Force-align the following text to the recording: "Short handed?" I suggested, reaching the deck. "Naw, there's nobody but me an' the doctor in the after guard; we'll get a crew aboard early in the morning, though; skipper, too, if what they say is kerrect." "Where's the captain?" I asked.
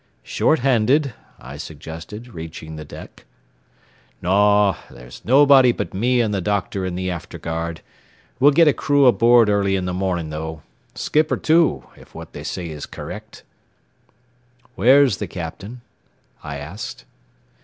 "Short 0.23 0.57
handed?" 0.61 1.13
I 1.39 1.57
suggested, 1.57 2.33
reaching 2.33 2.75
the 2.75 2.83
deck. 2.83 3.25
"Naw, 4.19 4.75
there's 4.89 5.21
nobody 5.23 5.71
but 5.71 5.93
me 5.93 6.23
an' 6.23 6.31
the 6.31 6.41
doctor 6.41 6.87
in 6.87 6.95
the 6.95 7.11
after 7.11 7.37
guard; 7.37 7.81
we'll 8.39 8.49
get 8.49 8.67
a 8.67 8.73
crew 8.73 9.05
aboard 9.05 9.47
early 9.47 9.75
in 9.75 9.85
the 9.85 9.93
morning, 9.93 10.31
though; 10.31 10.63
skipper, 10.95 11.37
too, 11.37 11.83
if 11.95 12.15
what 12.15 12.33
they 12.33 12.43
say 12.43 12.67
is 12.69 12.87
kerrect." 12.87 13.43
"Where's 14.73 15.17
the 15.17 15.27
captain?" 15.27 15.81
I 16.41 16.57
asked. 16.57 17.05